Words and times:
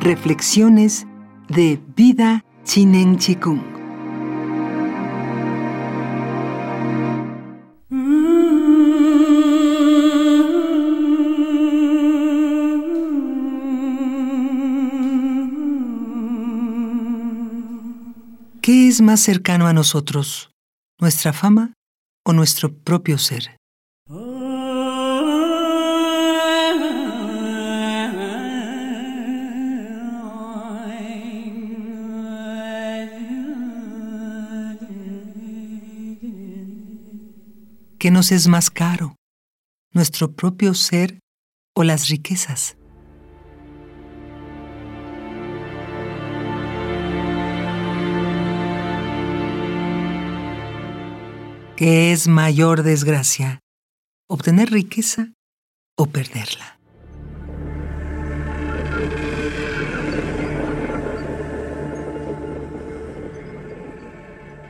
Reflexiones 0.00 1.06
de 1.48 1.80
Vida 1.96 2.44
Chinen 2.62 3.18
Chikung. 3.18 3.60
¿Qué 18.62 18.86
es 18.86 19.00
más 19.00 19.20
cercano 19.20 19.66
a 19.66 19.72
nosotros, 19.72 20.50
nuestra 21.00 21.32
fama 21.32 21.74
o 22.24 22.32
nuestro 22.32 22.72
propio 22.72 23.18
ser? 23.18 23.57
¿Qué 37.98 38.12
nos 38.12 38.30
es 38.30 38.46
más 38.46 38.70
caro? 38.70 39.16
¿Nuestro 39.92 40.30
propio 40.30 40.72
ser 40.74 41.18
o 41.74 41.82
las 41.82 42.08
riquezas? 42.08 42.76
¿Qué 51.76 52.12
es 52.12 52.28
mayor 52.28 52.84
desgracia? 52.84 53.58
¿Obtener 54.28 54.70
riqueza 54.70 55.32
o 55.96 56.06
perderla? 56.06 56.78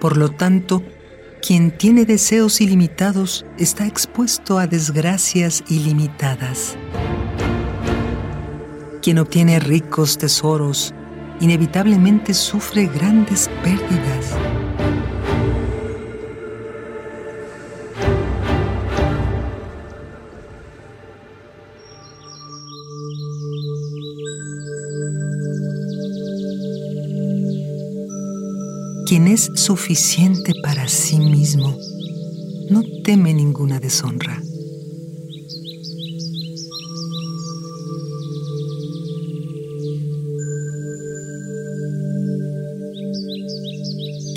Por 0.00 0.16
lo 0.16 0.30
tanto, 0.30 0.82
quien 1.40 1.70
tiene 1.70 2.04
deseos 2.04 2.60
ilimitados 2.60 3.46
está 3.58 3.86
expuesto 3.86 4.58
a 4.58 4.66
desgracias 4.66 5.64
ilimitadas. 5.68 6.76
Quien 9.02 9.18
obtiene 9.18 9.58
ricos 9.58 10.18
tesoros 10.18 10.94
inevitablemente 11.40 12.34
sufre 12.34 12.86
grandes 12.86 13.48
pérdidas. 13.62 14.09
Quien 29.10 29.26
es 29.26 29.50
suficiente 29.56 30.52
para 30.62 30.86
sí 30.86 31.18
mismo 31.18 31.76
no 32.70 32.84
teme 33.02 33.34
ninguna 33.34 33.80
deshonra. 33.80 34.40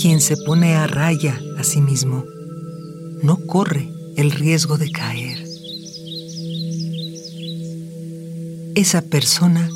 Quien 0.01 0.19
se 0.19 0.37
pone 0.37 0.73
a 0.73 0.87
raya 0.87 1.39
a 1.59 1.63
sí 1.63 1.79
mismo 1.79 2.23
no 3.21 3.45
corre 3.45 3.87
el 4.17 4.31
riesgo 4.31 4.79
de 4.79 4.91
caer. 4.91 5.37
Esa 8.73 9.03
persona 9.03 9.69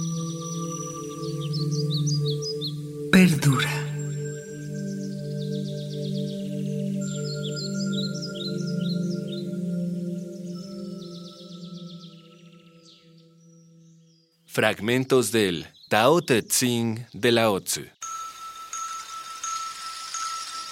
Fragmentos 14.57 15.31
del 15.31 15.67
Tao 15.87 16.19
Te 16.23 16.41
de 16.41 17.31
Lao 17.31 17.61
Tzu. 17.61 17.81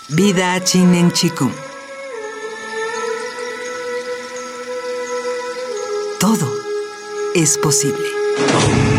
Vida 0.10 0.60
Chinen 0.64 1.12
Chikung. 1.12 1.54
Todo 6.20 6.52
es 7.36 7.60
posible. 7.60 8.95